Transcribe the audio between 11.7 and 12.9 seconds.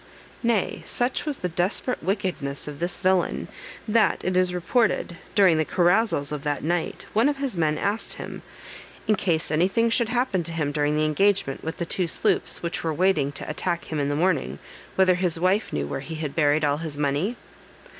the two sloops which